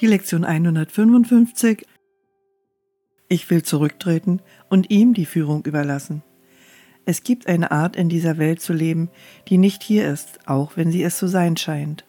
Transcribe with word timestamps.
Die 0.00 0.06
Lektion 0.06 0.44
155. 0.44 1.86
Ich 3.28 3.50
will 3.50 3.62
zurücktreten 3.62 4.40
und 4.68 4.90
ihm 4.90 5.14
die 5.14 5.26
Führung 5.26 5.64
überlassen. 5.64 6.22
Es 7.04 7.22
gibt 7.22 7.46
eine 7.46 7.70
Art, 7.70 7.94
in 7.94 8.08
dieser 8.08 8.38
Welt 8.38 8.60
zu 8.60 8.72
leben, 8.72 9.10
die 9.48 9.58
nicht 9.58 9.82
hier 9.82 10.08
ist, 10.08 10.48
auch 10.48 10.76
wenn 10.76 10.90
sie 10.90 11.02
es 11.02 11.18
zu 11.18 11.26
sein 11.28 11.56
scheint. 11.56 12.04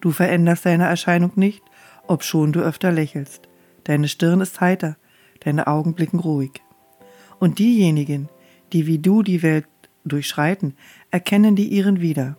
Du 0.00 0.12
veränderst 0.12 0.64
deine 0.64 0.86
Erscheinung 0.86 1.32
nicht, 1.36 1.62
obschon 2.06 2.52
du 2.52 2.60
öfter 2.60 2.92
lächelst. 2.92 3.48
Deine 3.84 4.08
Stirn 4.08 4.40
ist 4.40 4.60
heiter, 4.60 4.96
deine 5.40 5.66
Augen 5.66 5.94
blicken 5.94 6.20
ruhig. 6.20 6.62
Und 7.38 7.58
diejenigen, 7.58 8.28
die 8.72 8.86
wie 8.86 8.98
du 8.98 9.22
die 9.22 9.42
Welt 9.42 9.66
durchschreiten, 10.04 10.74
erkennen 11.10 11.56
die 11.56 11.68
ihren 11.68 12.00
wieder. 12.00 12.38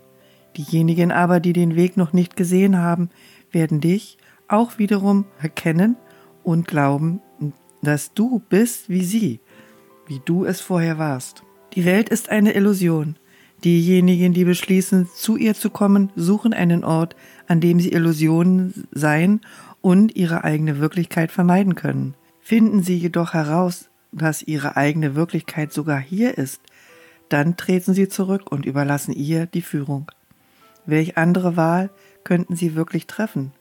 Diejenigen 0.58 1.12
aber, 1.12 1.40
die 1.40 1.54
den 1.54 1.76
Weg 1.76 1.98
noch 1.98 2.14
nicht 2.14 2.36
gesehen 2.36 2.78
haben, 2.78 3.10
werden 3.52 3.82
dich 3.82 4.18
auch 4.52 4.78
wiederum 4.78 5.26
erkennen 5.42 5.98
und 6.44 6.68
glauben, 6.68 7.22
dass 7.82 8.14
du 8.14 8.42
bist 8.50 8.90
wie 8.90 9.04
sie, 9.04 9.40
wie 10.08 10.22
du 10.24 10.46
es 10.46 10.62
vorher 10.62 10.98
warst. 10.98 11.44
Die 11.74 11.86
Welt 11.86 12.10
ist 12.10 12.30
eine 12.30 12.54
Illusion. 12.54 13.18
Diejenigen, 13.64 14.34
die 14.34 14.44
beschließen, 14.44 15.08
zu 15.16 15.38
ihr 15.38 15.54
zu 15.54 15.70
kommen, 15.70 16.12
suchen 16.16 16.54
einen 16.54 16.84
Ort, 16.84 17.16
an 17.48 17.62
dem 17.62 17.80
sie 17.80 17.92
Illusionen 17.92 18.88
sein 18.92 19.42
und 19.82 20.16
ihre 20.16 20.44
eigene 20.44 20.80
Wirklichkeit 20.80 21.32
vermeiden 21.32 21.76
können. 21.76 22.16
Finden 22.40 22.82
sie 22.82 22.98
jedoch 22.98 23.34
heraus, 23.34 23.90
dass 24.12 24.42
ihre 24.42 24.78
eigene 24.78 25.16
Wirklichkeit 25.16 25.72
sogar 25.72 26.00
hier 26.00 26.38
ist, 26.38 26.62
dann 27.30 27.56
treten 27.56 27.94
sie 27.94 28.10
zurück 28.10 28.52
und 28.52 28.66
überlassen 28.66 29.14
ihr 29.14 29.46
die 29.46 29.62
Führung. 29.62 30.12
Welch 30.86 31.18
andere 31.18 31.56
Wahl 31.56 31.92
könnten 32.24 32.56
sie 32.56 32.76
wirklich 32.76 33.08
treffen? 33.08 33.54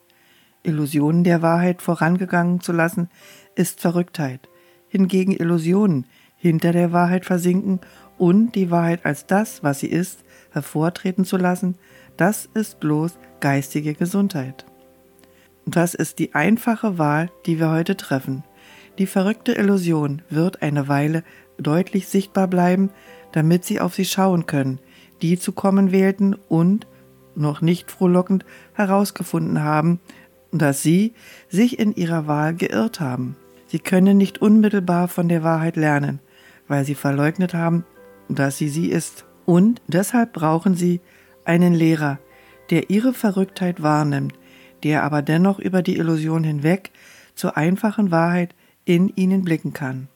Illusionen 0.63 1.25
der 1.25 1.43
Wahrheit 1.43 1.83
vorangegangen 1.83 2.61
zu 2.61 2.73
lassen, 2.73 3.09
ist 3.55 3.81
Verrücktheit. 3.81 4.49
Hingegen 4.89 5.33
Illusionen 5.33 6.07
hinter 6.37 6.73
der 6.73 6.93
Wahrheit 6.93 7.25
versinken 7.25 7.81
und 8.19 8.55
die 8.55 8.71
Wahrheit 8.71 9.05
als 9.05 9.27
das, 9.27 9.63
was 9.63 9.81
sie 9.81 9.89
ist, 9.89 10.25
hervortreten 10.51 11.25
zu 11.25 11.37
lassen, 11.37 11.77
das 12.17 12.49
ist 12.55 12.81
bloß 12.81 13.19
geistige 13.41 13.95
Gesundheit. 13.95 14.67
Das 15.67 15.95
ist 15.95 16.19
die 16.19 16.35
einfache 16.35 16.99
Wahl, 16.99 17.31
die 17.47 17.59
wir 17.59 17.71
heute 17.71 17.97
treffen. 17.97 18.45
Die 18.99 19.07
verrückte 19.07 19.53
Illusion 19.53 20.23
wird 20.29 20.63
eine 20.63 20.89
Weile 20.89 21.23
deutlich 21.59 22.09
sichtbar 22.09 22.49
bleiben, 22.49 22.91
damit 23.33 23.65
sie 23.65 23.81
auf 23.81 23.95
sie 23.95 24.05
schauen 24.05 24.47
können, 24.47 24.81
die 25.23 25.39
zu 25.39 25.53
kommen 25.53 25.93
wählten 25.93 26.35
und, 26.35 26.87
noch 27.35 27.61
nicht 27.61 27.91
frohlockend, 27.91 28.45
herausgefunden 28.75 29.63
haben, 29.63 30.01
dass 30.53 30.83
sie 30.83 31.15
sich 31.49 31.79
in 31.79 31.95
ihrer 31.95 32.27
Wahl 32.27 32.55
geirrt 32.55 33.01
haben. 33.01 33.37
Sie 33.67 33.79
können 33.79 34.17
nicht 34.17 34.43
unmittelbar 34.43 35.09
von 35.09 35.29
der 35.29 35.43
Wahrheit 35.43 35.77
lernen, 35.77 36.21
weil 36.69 36.85
sie 36.85 36.95
verleugnet 36.95 37.55
haben, 37.55 37.85
dass 38.29 38.59
sie 38.59 38.69
sie 38.69 38.91
ist. 38.91 39.25
Und 39.47 39.81
deshalb 39.87 40.33
brauchen 40.33 40.75
sie 40.75 41.01
einen 41.45 41.75
Lehrer, 41.75 42.19
der 42.71 42.91
ihre 42.91 43.13
Verrücktheit 43.13 43.83
wahrnimmt, 43.83 44.35
der 44.83 45.03
aber 45.03 45.23
dennoch 45.23 45.59
über 45.59 45.83
die 45.83 45.97
Illusion 45.99 46.45
hinweg 46.45 46.91
zur 47.35 47.57
einfachen 47.57 48.11
Wahrheit 48.11 48.55
in 48.85 49.13
ihnen 49.17 49.45
blicken 49.45 49.73
kann. 49.73 50.09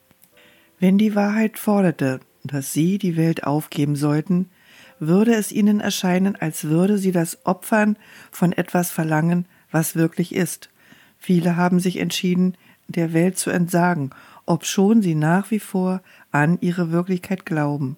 Wenn 0.79 0.99
die 0.99 1.15
Wahrheit 1.15 1.59
forderte, 1.59 2.21
dass 2.45 2.73
sie 2.73 2.99
die 2.99 3.17
Welt 3.17 3.45
aufgeben 3.45 3.97
sollten, 3.97 4.51
würde 4.99 5.35
es 5.35 5.53
ihnen 5.53 5.81
erscheinen, 5.81 6.37
als 6.37 6.65
würde 6.65 6.99
sie 6.99 7.13
das 7.13 7.45
Opfern 7.45 7.97
von 8.31 8.53
etwas 8.53 8.91
verlangen, 8.91 9.47
was 9.75 9.97
wirklich 9.97 10.35
ist. 10.35 10.71
Viele 11.19 11.57
haben 11.57 11.81
sich 11.81 11.99
entschieden, 11.99 12.57
der 12.87 13.13
Welt 13.13 13.37
zu 13.37 13.51
entsagen, 13.51 14.11
obschon 14.47 15.03
sie 15.03 15.17
nach 15.17 15.51
wie 15.51 15.59
vor 15.59 16.01
an 16.31 16.59
ihre 16.61 16.93
Wirklichkeit 16.93 17.45
glauben. 17.45 17.97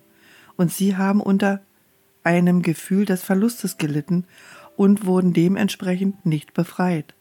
Und 0.56 0.72
sie 0.72 0.96
haben 0.96 1.20
unter 1.20 1.60
einem 2.24 2.62
Gefühl 2.62 3.04
des 3.04 3.22
Verlustes 3.22 3.76
gelitten 3.76 4.24
und 4.76 5.04
wurden 5.04 5.34
dementsprechend 5.34 6.24
nicht 6.24 6.54
befreit. 6.54 7.14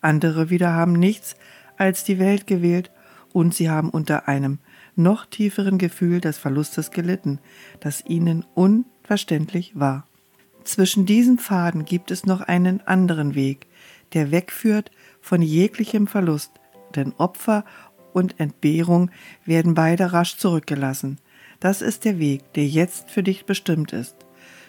Andere 0.00 0.48
wieder 0.48 0.72
haben 0.72 0.94
nichts 0.94 1.36
als 1.76 2.02
die 2.02 2.18
Welt 2.18 2.46
gewählt 2.46 2.90
und 3.34 3.54
sie 3.54 3.68
haben 3.68 3.90
unter 3.90 4.26
einem 4.26 4.58
noch 4.96 5.26
tieferen 5.26 5.76
Gefühl 5.76 6.22
des 6.22 6.38
Verlustes 6.38 6.90
gelitten, 6.92 7.40
das 7.80 8.04
ihnen 8.06 8.44
unverständlich 8.54 9.72
war. 9.78 10.06
Zwischen 10.64 11.06
diesen 11.06 11.38
Pfaden 11.38 11.84
gibt 11.84 12.10
es 12.10 12.26
noch 12.26 12.40
einen 12.40 12.80
anderen 12.86 13.34
Weg, 13.34 13.68
der 14.12 14.30
wegführt 14.30 14.90
von 15.20 15.42
jeglichem 15.42 16.06
Verlust, 16.06 16.52
denn 16.94 17.12
Opfer 17.18 17.64
und 18.12 18.40
Entbehrung 18.40 19.10
werden 19.44 19.74
beide 19.74 20.12
rasch 20.12 20.36
zurückgelassen. 20.36 21.18
Das 21.60 21.82
ist 21.82 22.04
der 22.04 22.18
Weg, 22.18 22.52
der 22.54 22.66
jetzt 22.66 23.10
für 23.10 23.22
dich 23.22 23.44
bestimmt 23.44 23.92
ist. 23.92 24.16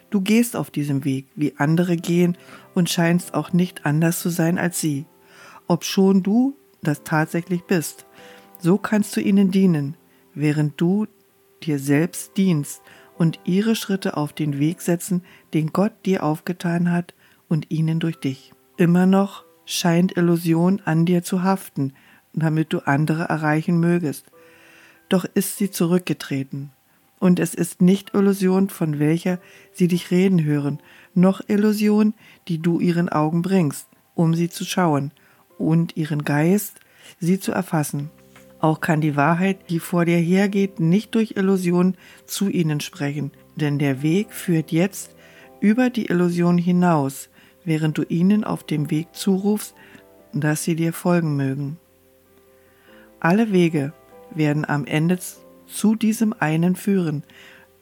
Du 0.10 0.22
gehst 0.22 0.56
auf 0.56 0.72
diesem 0.72 1.06
Weg, 1.06 1.28
wie 1.36 1.54
andere 1.58 1.96
gehen, 1.96 2.38
und 2.74 2.90
scheinst 2.90 3.34
auch 3.34 3.54
nicht 3.54 3.86
anders 3.86 4.20
zu 4.20 4.30
sein 4.30 4.58
als 4.58 4.80
sie, 4.80 5.06
obschon 5.68 6.24
du 6.24 6.56
das 6.82 7.04
tatsächlich 7.04 7.64
bist. 7.64 8.06
So 8.58 8.78
kannst 8.78 9.16
du 9.16 9.22
ihnen 9.22 9.52
dienen, 9.52 9.96
während 10.34 10.80
du 10.82 11.06
dir 11.64 11.80
selbst 11.80 12.38
dienst 12.38 12.82
und 13.18 13.40
ihre 13.46 13.76
Schritte 13.76 14.18
auf 14.18 14.34
den 14.34 14.60
Weg 14.60 14.82
setzen, 14.82 15.24
den 15.54 15.74
Gott 15.74 15.94
dir 16.06 16.24
aufgetan 16.24 16.92
hat 16.92 17.14
und 17.48 17.70
ihnen 17.70 18.00
durch 18.00 18.16
dich. 18.18 18.54
Immer 18.80 19.06
noch 19.06 19.44
scheint 19.66 20.16
Illusion 20.16 20.82
an 20.86 21.06
dir 21.06 21.22
zu 21.22 21.44
haften, 21.44 21.92
damit 22.32 22.72
du 22.72 22.80
andere 22.88 23.24
erreichen 23.24 23.78
mögest. 23.78 24.28
Doch 25.10 25.26
ist 25.26 25.58
sie 25.58 25.70
zurückgetreten. 25.70 26.72
Und 27.20 27.42
es 27.42 27.54
ist 27.54 27.82
nicht 27.82 28.14
Illusion, 28.14 28.70
von 28.70 28.98
welcher 28.98 29.40
sie 29.74 29.90
dich 29.90 30.12
reden 30.12 30.46
hören, 30.46 30.80
noch 31.14 31.42
Illusion, 31.50 32.14
die 32.48 32.60
du 32.60 32.80
ihren 32.80 33.10
Augen 33.10 33.42
bringst, 33.42 33.90
um 34.16 34.34
sie 34.34 34.50
zu 34.50 34.64
schauen, 34.64 35.12
und 35.58 35.98
ihren 35.98 36.24
Geist, 36.24 36.80
sie 37.20 37.38
zu 37.38 37.52
erfassen. 37.52 38.10
Auch 38.62 38.80
kann 38.80 39.02
die 39.02 39.18
Wahrheit, 39.18 39.70
die 39.70 39.80
vor 39.80 40.06
dir 40.06 40.20
hergeht, 40.20 40.80
nicht 40.80 41.16
durch 41.16 41.34
Illusion 41.36 41.98
zu 42.26 42.48
ihnen 42.48 42.80
sprechen, 42.80 43.32
denn 43.58 43.78
der 43.78 44.02
Weg 44.02 44.32
führt 44.32 44.72
jetzt 44.72 45.14
über 45.60 45.90
die 45.90 46.06
Illusion 46.06 46.58
hinaus, 46.58 47.28
während 47.66 47.98
du 47.98 48.04
ihnen 48.04 48.44
auf 48.44 48.64
dem 48.64 48.90
Weg 48.90 49.14
zurufst, 49.14 49.76
dass 50.34 50.64
sie 50.64 50.76
dir 50.76 50.94
folgen 50.94 51.36
mögen. 51.36 51.78
Alle 53.20 53.52
Wege 53.52 53.94
werden 54.34 54.66
am 54.66 54.86
Ende 54.86 55.20
zu 55.66 55.96
diesem 55.96 56.34
einen 56.38 56.76
führen, 56.76 57.24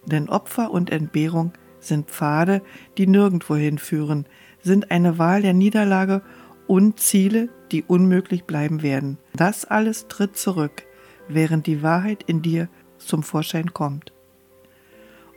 denn 0.06 0.30
Opfer 0.30 0.72
und 0.72 0.90
Entbehrung 0.90 1.54
sind 1.80 2.10
Pfade, 2.10 2.62
die 2.98 3.08
nirgendwohin 3.08 3.78
führen, 3.78 4.26
sind 4.62 4.92
eine 4.92 5.18
Wahl 5.18 5.42
der 5.42 5.54
Niederlage 5.54 6.22
und 6.68 7.00
Ziele, 7.00 7.50
die 7.72 7.84
unmöglich 7.84 8.46
bleiben 8.46 8.82
werden. 8.82 9.18
Das 9.34 9.66
alles 9.66 10.08
tritt 10.08 10.38
zurück, 10.38 10.84
während 11.28 11.68
die 11.68 11.84
Wahrheit 11.84 12.24
in 12.24 12.42
dir 12.42 12.68
zum 12.98 13.24
Vorschein 13.24 13.74
kommt. 13.74 14.12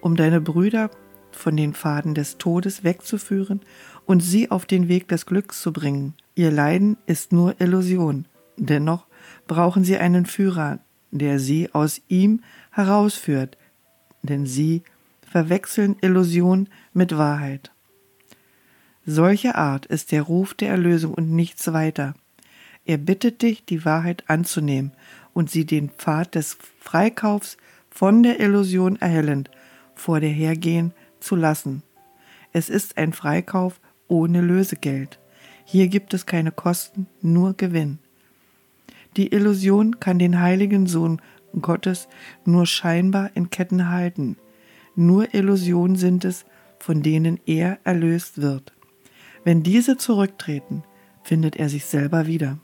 Um 0.01 0.17
deine 0.17 0.41
Brüder 0.41 0.91
von 1.37 1.57
den 1.57 1.75
Pfaden 1.75 2.15
des 2.15 2.39
Todes 2.39 2.85
wegzuführen 2.85 3.61
und 4.07 4.21
sie 4.21 4.51
auf 4.51 4.67
den 4.67 4.89
Weg 4.89 5.09
des 5.09 5.27
Glücks 5.27 5.63
zu 5.63 5.73
bringen. 5.73 6.15
Ihr 6.35 6.51
Leiden 6.51 6.97
ist 7.07 7.33
nur 7.33 7.61
Illusion. 7.61 8.27
Dennoch 8.57 9.07
brauchen 9.47 9.85
sie 9.85 9.97
einen 9.97 10.27
Führer, 10.27 10.79
der 11.11 11.39
sie 11.39 11.73
aus 11.73 12.01
ihm 12.09 12.43
herausführt, 12.71 13.57
denn 14.23 14.47
sie 14.47 14.83
verwechseln 15.23 15.97
Illusion 16.01 16.69
mit 16.93 17.17
Wahrheit. 17.17 17.73
Solche 19.07 19.55
Art 19.55 19.87
ist 19.87 20.13
der 20.13 20.23
Ruf 20.23 20.55
der 20.55 20.71
Erlösung 20.71 21.15
und 21.15 21.31
nichts 21.31 21.73
weiter. 21.73 22.15
Er 22.85 22.99
bittet 22.99 23.43
dich, 23.43 23.65
die 23.65 23.85
Wahrheit 23.85 24.25
anzunehmen 24.29 24.93
und 25.33 25.51
sie 25.51 25.65
den 25.65 25.91
Pfad 25.91 26.35
des 26.35 26.59
Freikaufs 26.81 27.57
von 27.91 28.23
der 28.23 28.41
Illusion 28.41 29.01
erhellend 29.01 29.51
vor 29.95 30.21
dir 30.21 30.29
hergehen 30.29 30.93
zu 31.21 31.37
lassen. 31.37 31.83
Es 32.53 32.69
ist 32.69 32.99
ein 32.99 33.13
Freikauf 33.13 33.81
ohne 34.09 34.41
Lösegeld. 34.41 35.19
Hier 35.65 35.89
gibt 35.89 36.15
es 36.15 36.27
keine 36.27 36.51
Kosten, 36.51 37.07
nur 37.23 37.55
Gewinn. 37.55 37.99
Die 39.17 39.33
Illusion 39.33 40.01
kann 40.01 40.19
den 40.19 40.41
heiligen 40.41 40.87
Sohn 40.87 41.21
Gottes 41.61 42.09
nur 42.45 42.67
scheinbar 42.67 43.31
in 43.35 43.51
Ketten 43.51 43.89
halten. 43.89 44.37
Nur 44.97 45.35
Illusionen 45.35 45.97
sind 45.97 46.25
es, 46.25 46.45
von 46.79 47.03
denen 47.03 47.39
er 47.47 47.79
erlöst 47.85 48.41
wird. 48.41 48.73
Wenn 49.45 49.63
diese 49.63 49.97
zurücktreten, 49.97 50.83
findet 51.23 51.57
er 51.57 51.69
sich 51.69 51.85
selber 51.85 52.27
wieder. 52.27 52.59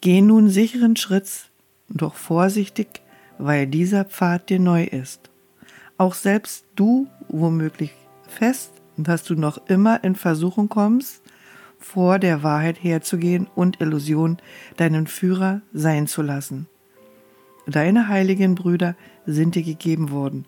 Geh 0.00 0.20
nun 0.20 0.48
sicheren 0.48 0.96
Schritts, 0.96 1.50
doch 1.88 2.14
vorsichtig, 2.14 3.02
weil 3.38 3.66
dieser 3.66 4.04
Pfad 4.04 4.50
dir 4.50 4.60
neu 4.60 4.84
ist. 4.84 5.31
Auch 6.02 6.14
selbst 6.14 6.64
du 6.74 7.06
womöglich 7.28 7.92
fest, 8.26 8.72
dass 8.96 9.22
du 9.22 9.36
noch 9.36 9.68
immer 9.68 10.02
in 10.02 10.16
Versuchung 10.16 10.68
kommst, 10.68 11.22
vor 11.78 12.18
der 12.18 12.42
Wahrheit 12.42 12.82
herzugehen 12.82 13.46
und 13.54 13.80
Illusion 13.80 14.38
deinen 14.76 15.06
Führer 15.06 15.62
sein 15.72 16.08
zu 16.08 16.22
lassen. 16.22 16.66
Deine 17.68 18.08
heiligen 18.08 18.56
Brüder 18.56 18.96
sind 19.26 19.54
dir 19.54 19.62
gegeben 19.62 20.10
worden, 20.10 20.46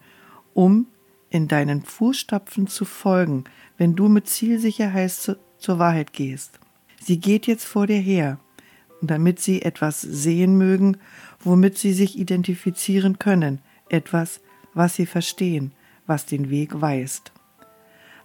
um 0.55 0.89
in 1.31 1.47
deinen 1.47 1.83
Fußstapfen 1.83 2.67
zu 2.67 2.85
folgen, 2.85 3.45
wenn 3.79 3.95
du 3.95 4.09
mit 4.09 4.27
Zielsicherheit 4.27 5.13
zu, 5.13 5.39
zur 5.59 5.79
Wahrheit 5.79 6.13
gehst. 6.13 6.59
Sie 7.01 7.21
geht 7.21 7.47
jetzt 7.47 7.65
vor 7.65 7.87
dir 7.87 8.01
her, 8.01 8.41
damit 9.01 9.39
sie 9.39 9.63
etwas 9.63 10.01
sehen 10.01 10.59
mögen, 10.59 10.97
womit 11.39 11.79
sie 11.79 11.93
sich 11.93 12.19
identifizieren 12.19 13.21
können, 13.21 13.61
etwas, 13.89 14.41
was 14.75 14.95
sie 14.95 15.07
verstehen, 15.07 15.73
was 16.07 16.27
den 16.27 16.51
Weg 16.51 16.81
weist. 16.81 17.33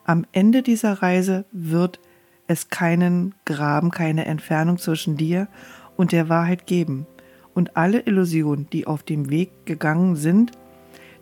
Am 0.05 0.25
Ende 0.31 0.63
dieser 0.63 1.01
Reise 1.01 1.45
wird 1.51 1.99
es 2.47 2.69
keinen 2.69 3.35
Graben, 3.45 3.91
keine 3.91 4.25
Entfernung 4.25 4.77
zwischen 4.77 5.17
dir 5.17 5.47
und 5.95 6.11
der 6.11 6.29
Wahrheit 6.29 6.65
geben, 6.65 7.05
und 7.53 7.75
alle 7.75 8.01
Illusionen, 8.01 8.69
die 8.69 8.87
auf 8.87 9.03
dem 9.03 9.29
Weg 9.29 9.65
gegangen 9.65 10.15
sind, 10.15 10.51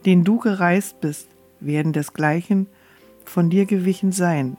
den 0.05 0.23
du 0.23 0.37
gereist 0.39 1.01
bist, 1.01 1.29
werden 1.59 1.93
desgleichen 1.93 2.67
von 3.25 3.49
dir 3.49 3.65
gewichen 3.65 4.11
sein, 4.11 4.57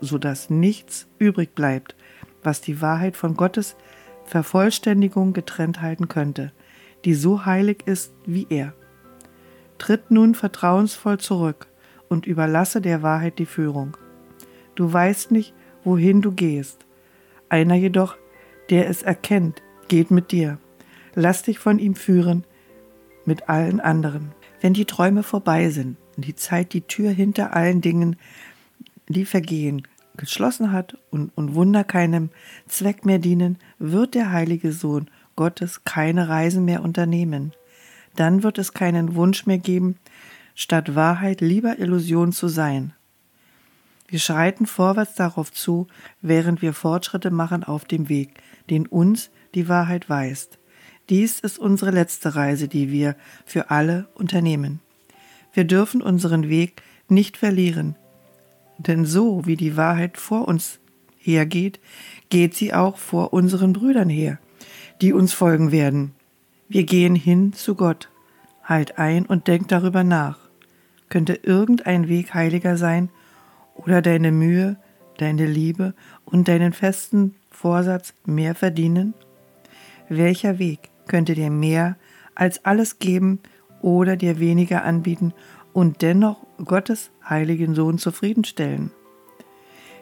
so 0.00 0.18
dass 0.18 0.50
nichts 0.50 1.06
übrig 1.18 1.54
bleibt, 1.54 1.94
was 2.42 2.60
die 2.60 2.80
Wahrheit 2.80 3.16
von 3.16 3.36
Gottes 3.36 3.76
Vervollständigung 4.24 5.32
getrennt 5.32 5.80
halten 5.80 6.08
könnte, 6.08 6.52
die 7.04 7.14
so 7.14 7.46
heilig 7.46 7.82
ist 7.86 8.12
wie 8.26 8.46
er. 8.50 8.74
Tritt 9.82 10.12
nun 10.12 10.36
vertrauensvoll 10.36 11.18
zurück 11.18 11.66
und 12.08 12.24
überlasse 12.24 12.80
der 12.80 13.02
Wahrheit 13.02 13.40
die 13.40 13.46
Führung. 13.46 13.96
Du 14.76 14.92
weißt 14.92 15.32
nicht, 15.32 15.54
wohin 15.82 16.22
du 16.22 16.30
gehst. 16.30 16.86
Einer 17.48 17.74
jedoch, 17.74 18.16
der 18.70 18.88
es 18.88 19.02
erkennt, 19.02 19.60
geht 19.88 20.12
mit 20.12 20.30
dir. 20.30 20.58
Lass 21.16 21.42
dich 21.42 21.58
von 21.58 21.80
ihm 21.80 21.96
führen, 21.96 22.44
mit 23.24 23.48
allen 23.48 23.80
anderen. 23.80 24.30
Wenn 24.60 24.72
die 24.72 24.84
Träume 24.84 25.24
vorbei 25.24 25.68
sind 25.70 25.96
und 26.16 26.26
die 26.26 26.36
Zeit 26.36 26.74
die 26.74 26.82
Tür 26.82 27.10
hinter 27.10 27.52
allen 27.52 27.80
Dingen, 27.80 28.14
die 29.08 29.24
vergehen, 29.24 29.82
geschlossen 30.16 30.70
hat 30.70 30.96
und, 31.10 31.32
und 31.34 31.56
Wunder 31.56 31.82
keinem 31.82 32.30
Zweck 32.68 33.04
mehr 33.04 33.18
dienen, 33.18 33.58
wird 33.80 34.14
der 34.14 34.30
heilige 34.30 34.70
Sohn 34.70 35.10
Gottes 35.34 35.82
keine 35.82 36.28
Reisen 36.28 36.64
mehr 36.64 36.84
unternehmen. 36.84 37.52
Dann 38.16 38.42
wird 38.42 38.58
es 38.58 38.72
keinen 38.72 39.14
Wunsch 39.14 39.46
mehr 39.46 39.58
geben, 39.58 39.96
statt 40.54 40.94
Wahrheit 40.94 41.40
lieber 41.40 41.78
Illusion 41.78 42.32
zu 42.32 42.48
sein. 42.48 42.92
Wir 44.08 44.18
schreiten 44.18 44.66
vorwärts 44.66 45.14
darauf 45.14 45.50
zu, 45.50 45.86
während 46.20 46.60
wir 46.60 46.74
Fortschritte 46.74 47.30
machen 47.30 47.64
auf 47.64 47.86
dem 47.86 48.08
Weg, 48.08 48.34
den 48.68 48.86
uns 48.86 49.30
die 49.54 49.68
Wahrheit 49.68 50.10
weist. 50.10 50.58
Dies 51.08 51.40
ist 51.40 51.58
unsere 51.58 51.90
letzte 51.90 52.34
Reise, 52.34 52.68
die 52.68 52.90
wir 52.90 53.16
für 53.46 53.70
alle 53.70 54.08
unternehmen. 54.14 54.80
Wir 55.52 55.64
dürfen 55.64 56.02
unseren 56.02 56.48
Weg 56.48 56.82
nicht 57.08 57.36
verlieren, 57.36 57.96
denn 58.78 59.04
so 59.04 59.46
wie 59.46 59.56
die 59.56 59.76
Wahrheit 59.76 60.16
vor 60.16 60.48
uns 60.48 60.78
hergeht, 61.18 61.80
geht 62.30 62.54
sie 62.54 62.74
auch 62.74 62.96
vor 62.98 63.32
unseren 63.32 63.72
Brüdern 63.72 64.08
her, 64.08 64.38
die 65.00 65.12
uns 65.12 65.32
folgen 65.32 65.72
werden. 65.72 66.14
Wir 66.72 66.84
gehen 66.84 67.14
hin 67.14 67.52
zu 67.52 67.74
Gott. 67.74 68.08
Halt 68.64 68.98
ein 68.98 69.26
und 69.26 69.46
denk 69.46 69.68
darüber 69.68 70.04
nach. 70.04 70.38
Könnte 71.10 71.34
irgendein 71.34 72.08
Weg 72.08 72.32
heiliger 72.32 72.78
sein 72.78 73.10
oder 73.74 74.00
deine 74.00 74.32
Mühe, 74.32 74.78
deine 75.18 75.44
Liebe 75.44 75.92
und 76.24 76.48
deinen 76.48 76.72
festen 76.72 77.34
Vorsatz 77.50 78.14
mehr 78.24 78.54
verdienen? 78.54 79.12
Welcher 80.08 80.58
Weg 80.58 80.88
könnte 81.08 81.34
dir 81.34 81.50
mehr 81.50 81.98
als 82.34 82.64
alles 82.64 82.98
geben 82.98 83.40
oder 83.82 84.16
dir 84.16 84.40
weniger 84.40 84.82
anbieten 84.82 85.34
und 85.74 86.00
dennoch 86.00 86.46
Gottes 86.64 87.10
heiligen 87.28 87.74
Sohn 87.74 87.98
zufriedenstellen? 87.98 88.92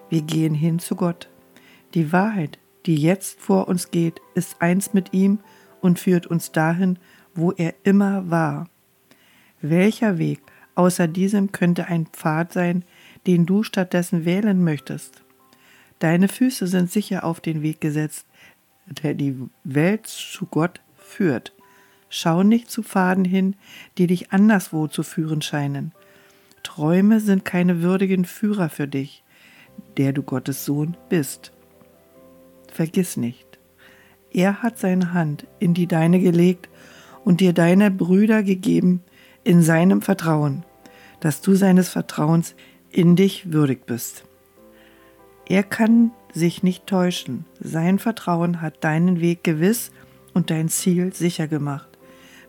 Wir 0.09 0.23
gehen 0.23 0.55
hin 0.55 0.79
zu 0.79 0.95
Gott. 0.95 1.31
Die 1.95 2.13
Wahrheit, 2.13 2.61
die 2.87 2.95
jetzt 2.95 3.41
vor 3.41 3.67
uns 3.67 3.91
geht, 3.91 4.21
ist 4.37 4.63
eins 4.63 4.95
mit 4.95 5.13
ihm 5.13 5.41
und 5.81 5.99
führt 5.99 6.27
uns 6.27 6.53
dahin, 6.53 6.99
wo 7.35 7.53
er 7.53 7.75
immer 7.85 8.31
war. 8.31 8.69
Welcher 9.61 10.19
Weg 10.19 10.41
außer 10.75 11.09
diesem 11.09 11.53
könnte 11.53 11.87
ein 11.87 12.07
Pfad 12.07 12.53
sein, 12.53 12.85
den 13.27 13.47
du 13.47 13.63
stattdessen 13.63 14.25
wählen 14.25 14.63
möchtest. 14.65 15.23
Deine 15.99 16.29
Füße 16.29 16.67
sind 16.67 16.91
sicher 16.91 17.25
auf 17.25 17.41
den 17.41 17.63
Weg 17.63 17.81
gesetzt, 17.81 18.27
der 19.03 19.15
die 19.15 19.37
Welt 19.65 20.07
zu 20.07 20.47
Gott 20.47 20.81
führt. 20.97 21.53
Schau 22.09 22.43
nicht 22.43 22.71
zu 22.71 22.83
Pfaden 22.83 23.25
hin, 23.25 23.57
die 23.99 24.07
dich 24.07 24.33
anderswo 24.33 24.89
zu 24.89 25.03
führen 25.03 25.43
scheinen. 25.43 25.93
Träume 26.63 27.21
sind 27.21 27.45
keine 27.45 27.83
würdigen 27.83 28.25
Führer 28.25 28.69
für 28.69 28.89
dich, 28.89 29.23
der 29.97 30.13
du 30.13 30.23
Gottes 30.23 30.65
Sohn 30.65 30.97
bist. 31.09 31.53
Vergiss 32.73 33.17
nicht, 33.17 33.50
er 34.33 34.63
hat 34.63 34.79
seine 34.79 35.13
Hand 35.13 35.47
in 35.59 35.75
die 35.75 35.87
deine 35.87 36.21
gelegt 36.21 36.69
und 37.25 37.41
dir 37.41 37.53
deine 37.53 37.91
Brüder 37.91 38.43
gegeben 38.43 39.03
in 39.45 39.63
seinem 39.63 40.03
Vertrauen, 40.03 40.65
dass 41.21 41.41
du 41.41 41.55
seines 41.55 41.89
Vertrauens 41.89 42.55
in 42.91 43.17
dich 43.17 43.53
würdig 43.53 43.87
bist. 43.87 44.25
Er 45.47 45.63
kann 45.63 46.13
sich 46.33 46.63
nicht 46.63 46.87
täuschen. 46.87 47.45
Sein 47.59 47.99
Vertrauen 47.99 48.63
hat 48.63 48.85
deinen 48.85 49.21
Weg 49.21 49.43
gewiss 49.43 49.91
und 50.33 50.51
dein 50.51 50.69
Ziel 50.69 51.13
sicher 51.13 51.49
gemacht. 51.49 51.89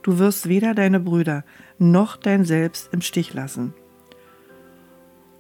Du 0.03 0.19
wirst 0.19 0.47
weder 0.47 0.73
deine 0.73 0.99
Brüder 0.99 1.43
noch 1.79 2.15
dein 2.15 2.45
Selbst 2.45 2.93
im 2.93 3.01
Stich 3.01 3.33
lassen. 3.33 3.73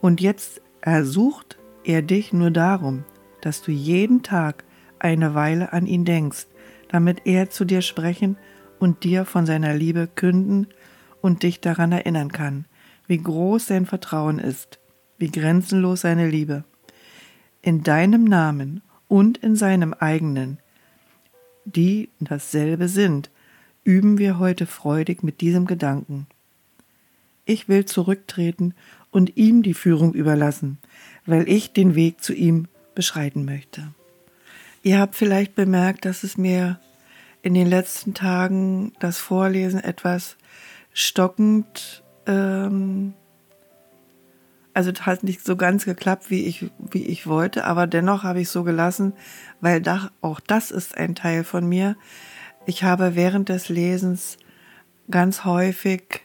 Und 0.01 0.21
jetzt 0.21 0.61
ersucht 0.81 1.57
er 1.83 2.01
dich 2.01 2.33
nur 2.33 2.51
darum, 2.51 3.03
dass 3.41 3.61
du 3.61 3.71
jeden 3.71 4.23
Tag 4.23 4.63
eine 5.03 5.33
Weile 5.33 5.73
an 5.73 5.85
ihn 5.85 6.05
denkst, 6.05 6.47
damit 6.89 7.25
er 7.25 7.49
zu 7.49 7.65
dir 7.65 7.81
sprechen 7.81 8.37
und 8.79 9.03
dir 9.03 9.25
von 9.25 9.45
seiner 9.45 9.73
Liebe 9.73 10.07
künden 10.13 10.67
und 11.21 11.43
dich 11.43 11.61
daran 11.61 11.91
erinnern 11.91 12.31
kann, 12.31 12.65
wie 13.07 13.17
groß 13.17 13.67
sein 13.67 13.85
Vertrauen 13.85 14.39
ist 14.39 14.81
wie 15.21 15.31
grenzenlos 15.31 16.01
seine 16.01 16.27
Liebe. 16.27 16.65
In 17.61 17.83
deinem 17.83 18.23
Namen 18.25 18.81
und 19.07 19.37
in 19.37 19.55
seinem 19.55 19.93
eigenen, 19.93 20.57
die 21.63 22.09
dasselbe 22.19 22.87
sind, 22.87 23.29
üben 23.83 24.17
wir 24.17 24.39
heute 24.39 24.65
freudig 24.65 25.21
mit 25.21 25.39
diesem 25.39 25.67
Gedanken. 25.67 26.25
Ich 27.45 27.69
will 27.69 27.85
zurücktreten 27.85 28.73
und 29.11 29.37
ihm 29.37 29.61
die 29.61 29.75
Führung 29.75 30.13
überlassen, 30.13 30.79
weil 31.25 31.47
ich 31.47 31.71
den 31.71 31.93
Weg 31.93 32.23
zu 32.23 32.33
ihm 32.33 32.67
beschreiten 32.95 33.45
möchte. 33.45 33.93
Ihr 34.83 34.99
habt 34.99 35.15
vielleicht 35.15 35.55
bemerkt, 35.55 36.05
dass 36.05 36.23
es 36.23 36.37
mir 36.37 36.79
in 37.41 37.53
den 37.53 37.67
letzten 37.67 38.13
Tagen 38.13 38.93
das 38.99 39.17
Vorlesen 39.17 39.79
etwas 39.83 40.37
stockend 40.93 42.03
ähm, 42.27 43.13
also 44.73 44.91
hat 45.01 45.23
nicht 45.23 45.43
so 45.45 45.55
ganz 45.55 45.85
geklappt, 45.85 46.29
wie 46.29 46.45
ich, 46.45 46.71
wie 46.79 47.05
ich 47.05 47.27
wollte, 47.27 47.65
aber 47.65 47.87
dennoch 47.87 48.23
habe 48.23 48.41
ich 48.41 48.49
so 48.49 48.63
gelassen, 48.63 49.13
weil 49.59 49.81
da, 49.81 50.11
auch 50.21 50.39
das 50.39 50.71
ist 50.71 50.97
ein 50.97 51.15
Teil 51.15 51.43
von 51.43 51.67
mir. 51.67 51.97
Ich 52.65 52.83
habe 52.83 53.15
während 53.15 53.49
des 53.49 53.69
Lesens 53.69 54.37
ganz 55.09 55.43
häufig 55.43 56.21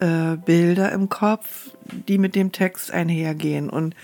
äh, 0.00 0.36
Bilder 0.36 0.92
im 0.92 1.08
Kopf, 1.08 1.70
die 2.08 2.18
mit 2.18 2.34
dem 2.34 2.52
Text 2.52 2.90
einhergehen. 2.90 3.70
Und 3.70 3.94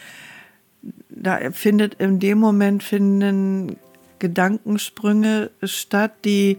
da 1.08 1.50
findet 1.52 1.94
in 1.94 2.18
dem 2.18 2.38
Moment 2.38 2.82
finden 2.82 3.76
Gedankensprünge 4.18 5.50
statt, 5.62 6.24
die 6.24 6.58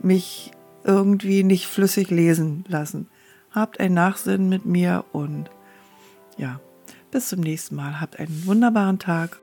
mich 0.00 0.52
irgendwie 0.84 1.42
nicht 1.42 1.66
flüssig 1.66 2.10
lesen 2.10 2.64
lassen. 2.68 3.08
Habt 3.50 3.80
ein 3.80 3.94
Nachsinn 3.94 4.48
mit 4.48 4.66
mir 4.66 5.04
und 5.12 5.50
ja, 6.36 6.60
bis 7.10 7.28
zum 7.28 7.40
nächsten 7.40 7.76
Mal. 7.76 8.00
Habt 8.00 8.18
einen 8.18 8.46
wunderbaren 8.46 8.98
Tag. 8.98 9.40